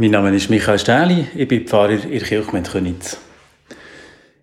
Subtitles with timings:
[0.00, 3.18] Mein Name ist Michael Stähli, ich bin Pfarrer in Kirchgemeinde Könitz.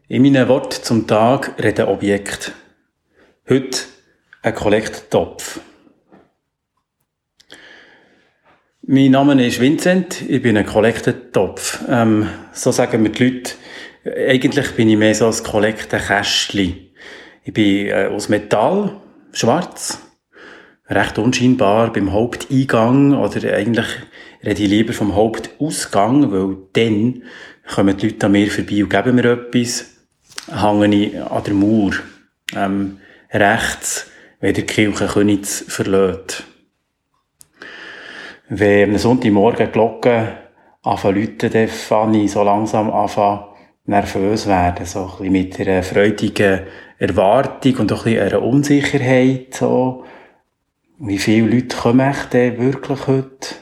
[0.07, 2.51] In meinen Worten zum Tag reden Objekt.
[3.49, 3.79] Heute
[4.43, 5.59] ein Kollekttopf.
[8.83, 11.79] Mein Name ist Vincent, ich bin ein Kollekttopf.
[11.89, 13.53] Ähm, so sagen mir die Leute,
[14.15, 16.91] eigentlich bin ich mehr so ein Kollektenkästchen.
[17.45, 19.01] Ich bin äh, aus Metall,
[19.31, 20.06] schwarz,
[20.89, 23.87] recht unscheinbar beim Haupteingang oder eigentlich
[24.43, 27.23] rede ich lieber vom Hauptausgang, weil dann
[27.67, 29.97] kommen die Leute an mir vorbei und geben mir etwas,
[30.49, 31.91] hänge ich an der Mauer,
[32.55, 32.99] ähm,
[33.31, 36.43] rechts, wenn der Kirche Königs verlässt.
[38.49, 40.27] Wenn am Sonntagmorgen die Glocken
[40.83, 43.43] anfangen zu läuten, fange ich so langsam an
[43.87, 46.61] nervös werden, so ein bisschen mit einer freudigen
[46.97, 50.05] Erwartung und auch ein bisschen einer Unsicherheit, so.
[50.99, 53.55] Wie viele Leute kommen echt wirklich heute?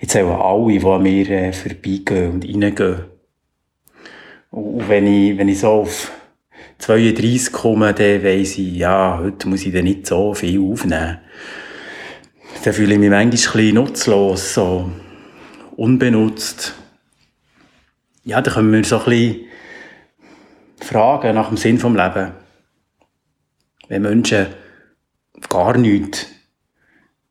[0.00, 3.04] Jetzt auch alle, die an mir äh, vorbeigehen und reingehen.
[4.50, 6.12] Und wenn ich, wenn ich so auf
[6.76, 11.20] 32 komme, dann weiss ich, ja, heute muss ich dann nicht so viel aufnehmen.
[12.64, 14.90] Dann fühle ich mich manchmal ein bisschen nutzlos, so
[15.76, 16.74] unbenutzt.
[18.24, 19.46] Ja, dann können wir so ein bisschen
[20.82, 22.32] fragen nach dem Sinn vom Leben.
[23.88, 24.48] Wenn Menschen
[25.48, 26.31] gar nichts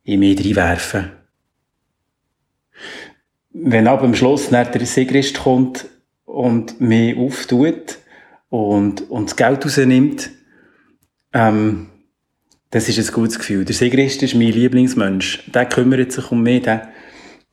[0.04, 1.12] in mich reinwerfen.
[3.52, 5.86] Wenn aber am Schluss der Sigrist kommt
[6.26, 7.98] und mich auftut
[8.50, 10.30] und, und das Geld rausnimmt,
[11.34, 11.88] ähm,
[12.72, 13.66] das ist ein gutes Gefühl.
[13.66, 15.52] Der Sigrist ist mein Lieblingsmensch.
[15.52, 16.90] Der kümmert sich um mich, der,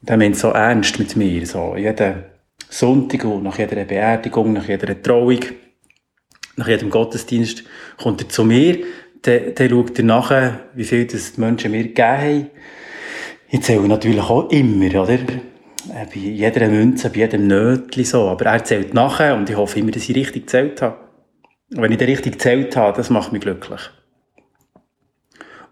[0.00, 1.44] der meint so ernst mit mir.
[1.44, 2.24] So, jeden
[2.70, 5.40] Sonntag und nach jeder Beerdigung, nach jeder Trauung,
[6.56, 7.64] nach jedem Gottesdienst
[7.96, 8.78] kommt er zu mir,
[9.22, 12.50] dann, dann schaut er nachher, wie viel das die Menschen mir gegeben haben.
[13.50, 15.14] Ich zähle natürlich auch immer, oder?
[15.14, 18.28] Äh, bei jeder Münze, bei jedem Nötchen so.
[18.28, 20.96] Aber er zählt nachher und ich hoffe immer, dass ich richtig gezählt habe.
[21.70, 23.80] Und wenn ich den richtig gezählt habe, das macht mich glücklich.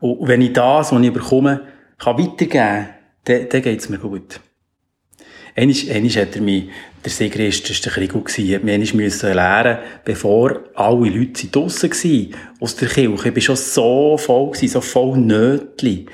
[0.00, 1.62] Und wenn ich das, was ich bekomme,
[1.98, 2.88] kann weitergeben kann,
[3.24, 4.40] dann, dann geht es mir gut.
[5.54, 6.68] Einmal, einmal hat er mich,
[7.06, 12.34] der Sigrist, das war gut, gewesen, hat mich müssen lernen, bevor alle Leute draussen waren,
[12.58, 13.28] aus der Kirche.
[13.28, 16.10] Ich war schon so voll, so voll Nötchen.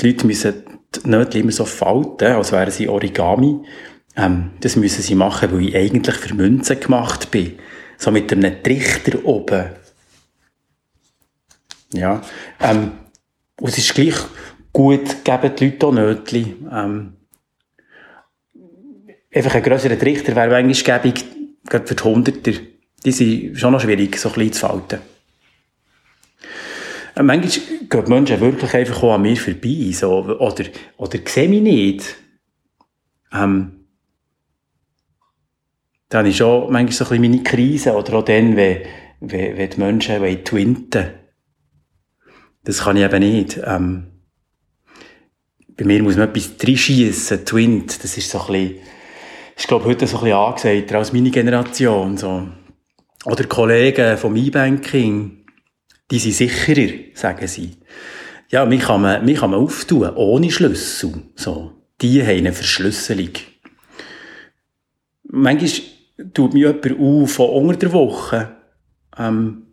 [0.00, 0.64] Die Leute müssen
[0.96, 3.60] die Nötchen immer so falten, als wären sie Origami.
[4.16, 7.58] Ähm, das müssen sie machen, weil ich eigentlich für Münzen gemacht bin.
[7.96, 9.66] So mit einem Trichter oben.
[11.94, 12.20] Ja.
[12.60, 12.92] Ähm,
[13.60, 14.16] und es ist gleich
[14.72, 16.68] gut, geben die Leute auch Nötchen.
[16.72, 17.12] Ähm,
[19.34, 21.24] einfach ein grösserer Trichter wäre eigentlich gäbig,
[21.68, 22.52] gerade für die Hunderter.
[23.04, 25.00] Die sind schon noch schwierig, so klein zu falten.
[27.14, 30.64] Äh, manchmal gehen Menschen wirklich einfach an mir vorbei, so, oder,
[30.96, 32.16] oder sehen mich nicht.
[33.32, 33.86] Ähm,
[36.08, 38.82] dann ich schon manchmal so ein bisschen meine Krise, oder auch dann, wenn,
[39.20, 41.10] wenn, wenn die Menschen wollen twinten
[42.64, 43.60] Das kann ich eben nicht.
[43.64, 44.08] Ähm,
[45.76, 48.78] bei mir muss man etwas reinschiessen, twint, das ist so ein bisschen,
[49.56, 52.48] ich glaube, heute so ein bisschen angesagt, als meine Generation, so.
[53.24, 55.44] Oder Kollegen vom E-Banking,
[56.10, 57.76] die sind sicherer, sagen sie.
[58.50, 61.22] Ja, mich kann man, mich kann man auftun, ohne Schlüssel.
[61.36, 61.72] So.
[62.00, 63.30] Die haben eine Verschlüsselung.
[65.24, 65.70] Manchmal
[66.34, 68.56] tut mich jemand auf von unter der Woche,
[69.18, 69.66] ähm,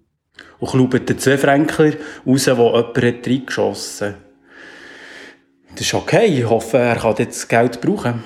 [0.59, 1.93] und klaubt den zwei Fränkler
[2.25, 4.15] raus, wo jemand hat reingeschossen
[5.71, 6.25] Das ist okay.
[6.25, 8.23] Ich hoffe, er kann jetzt Geld brauchen.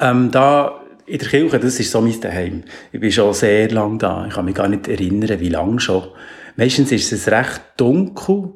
[0.00, 2.64] Ähm, da in der Kirche, das ist so mein Daheim.
[2.92, 4.26] Ich bin schon sehr lange da.
[4.26, 6.08] Ich kann mich gar nicht erinnern, wie lange schon.
[6.56, 8.54] Meistens ist es recht dunkel,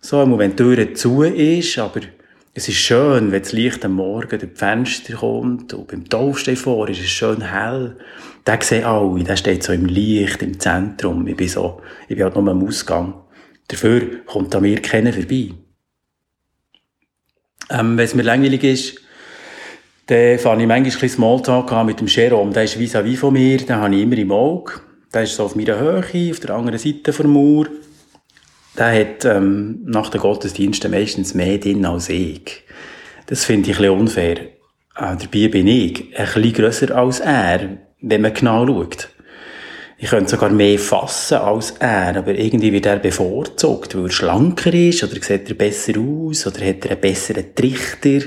[0.00, 2.00] so, wenn die Tür zu ist, aber
[2.52, 6.56] es ist schön, wenn das Licht am Morgen durch die Fenster kommt und beim Taufstein
[6.56, 7.96] vor ist es schön hell.
[8.46, 11.26] Den sehen alle, der steht so im Licht, im Zentrum.
[11.26, 13.14] Ich bin so, ich bin halt nur am Ausgang.
[13.68, 15.50] Dafür kommt an mir keiner vorbei.
[17.70, 19.00] Ähm, wenn es mir langweilig ist,
[20.06, 22.52] dann fange ich manchmal ein Smalltalk an mit dem Jerome.
[22.52, 24.74] Der ist vis-à-vis -vis von mir, den habe ich immer im Auge.
[25.12, 27.66] Der ist so auf meiner Höhe, auf der anderen Seite der Mauer.
[28.78, 32.62] Der hat ähm, nach den Gottesdiensten meistens mehr drin als ich.
[33.26, 34.38] Das finde ich ein bisschen unfair.
[34.38, 39.08] Äh, dabei bin ich ein bisschen grösser als er, wenn man genau schaut.
[39.98, 44.74] Ich könnte sogar mehr fassen als er, aber irgendwie wird er bevorzugt, weil er schlanker
[44.74, 48.26] ist, oder sieht er besser aus, oder hat er einen besseren Trichter.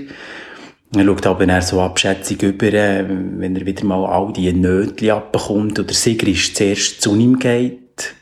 [0.96, 5.12] Er schaut aber dann so abschätzig über, äh, wenn er wieder mal all die Nötchen
[5.12, 8.16] abbekommt oder Sigrist zuerst zu ihm geht.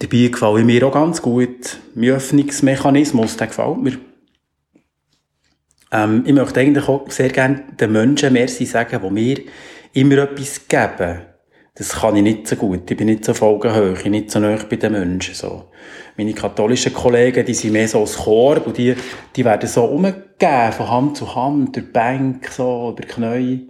[0.00, 1.78] Dabei gefällt mir auch ganz gut.
[1.94, 3.98] Mein Öffnungsmechanismus, der gefällt mir.
[5.92, 9.36] Ähm, ich möchte eigentlich auch sehr gerne den Menschen Merci sagen, die mir
[9.92, 11.33] immer etwas geben.
[11.76, 12.88] Das kann ich nicht so gut.
[12.88, 15.34] Ich bin nicht so bin nicht so nah bei den Menschen.
[15.34, 15.70] So.
[16.16, 18.94] Meine katholischen Kollegen, die sind mehr so aus Korb und die,
[19.34, 23.68] die werden so umgegeben, von Hand zu Hand, durch die Bank, so, über die Knie.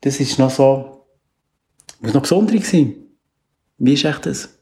[0.00, 1.06] Das ist noch so,
[2.00, 2.94] muss noch besonders sein.
[3.78, 4.56] Wie ist echt das?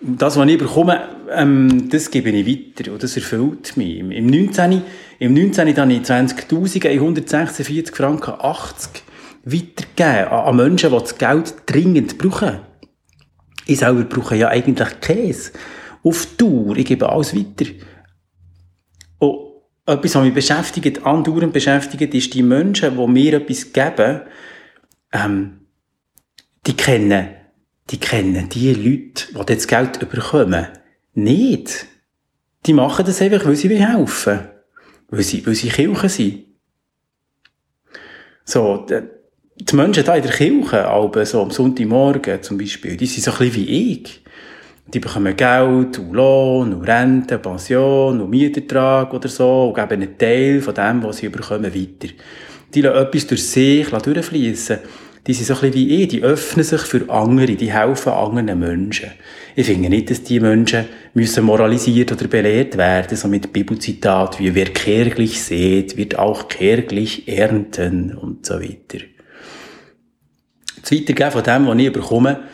[0.00, 3.98] Das, was ich bekomme, ähm, das gebe ich weiter und das erfüllt mich.
[3.98, 4.82] Im, im 19.
[5.18, 5.76] Im 19.
[5.76, 9.03] habe ich 20.146 Franken 80
[9.44, 12.60] weitergegeben an, Menschen, die das Geld dringend brauchen.
[13.66, 15.52] Ich selber brauche ja eigentlich Käse.
[16.02, 17.70] Auf Tour, ich gebe alles weiter.
[19.18, 19.38] Und
[19.86, 24.22] etwas, was mich beschäftigt, andauernd beschäftigt, ist die Menschen, die mir etwas geben,
[25.12, 25.60] ähm,
[26.66, 27.28] die kennen,
[27.90, 30.66] die kennen die Leute, die das Geld bekommen,
[31.14, 31.86] nicht.
[32.66, 34.40] Die machen das einfach, weil sie helfen.
[35.08, 36.44] Weil sie, weil sie Kirchen sind.
[38.44, 38.86] So,
[39.56, 43.30] die Menschen da in der Kirche, aber so am Sonntagmorgen zum Beispiel, die sind so
[43.30, 44.20] ein bisschen wie ich.
[44.86, 50.18] Die bekommen Geld, und Lohn, und Rente, Pension, und Mietertrag oder so, und geben einen
[50.18, 52.12] Teil von dem, was sie bekommen, weiter.
[52.74, 54.78] Die lassen etwas durch sich durchfließen.
[55.26, 58.58] Die sind so ein bisschen wie ich, die öffnen sich für andere, die helfen anderen
[58.58, 59.12] Menschen.
[59.56, 60.84] Ich finde nicht, dass die Menschen
[61.14, 67.26] müssen moralisiert oder belehrt werden, so mit Bibelzitat wie wer kärglich sät, wird auch kärglich
[67.26, 68.98] ernten und so weiter
[70.84, 72.44] das Weitergeben von dem, was ich bekomme,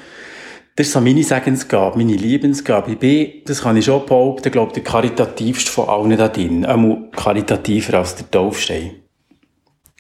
[0.76, 2.92] das ist so meine Segensgabe, meine Liebensgabe.
[2.92, 6.64] Ich bin, das kann ich schon behaupten, glaube der karitativste von allen da drin.
[6.64, 8.92] Auch karitativer als der Taufstein.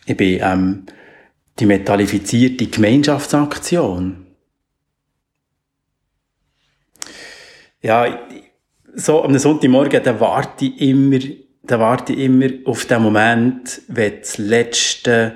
[0.06, 0.86] Ich bin ähm,
[1.58, 4.26] die metallifizierte Gemeinschaftsaktion.
[7.82, 8.18] Ja,
[8.94, 11.18] so am Sonntagmorgen, da warte ich immer,
[11.62, 15.34] da warte ich immer auf den Moment, wenn das letzte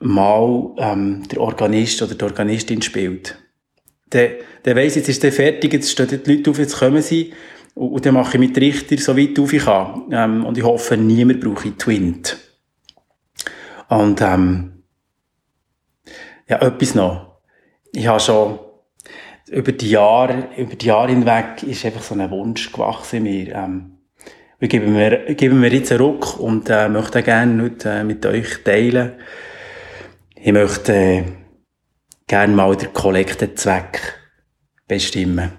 [0.00, 3.38] mal ähm, der Organist oder die Organistin spielt.
[4.12, 4.30] Der,
[4.64, 7.32] der weiss, jetzt ist der fertig, jetzt stehen die Leute auf, jetzt kommen sie.
[7.74, 10.04] Und, und dann mache ich mit Richter so weit auf ich kann.
[10.10, 12.38] Ähm, und ich hoffe, niemand brauche Twint.
[13.88, 14.82] Und ähm,
[16.48, 17.38] ja, etwas noch.
[17.92, 18.58] Ich habe schon
[19.50, 23.54] über die Jahre, über die Jahre hinweg ist einfach so ein Wunsch gewachsen mir.
[23.54, 23.98] Ähm,
[24.60, 28.26] ich gebe mir, gebe mir jetzt einen Ruck und äh, möchte gerne heute äh, mit
[28.26, 29.12] euch teilen.
[30.40, 31.24] Ich möchte äh,
[32.28, 34.00] gerne mal den Kollektenzweck
[34.86, 35.57] bestimmen.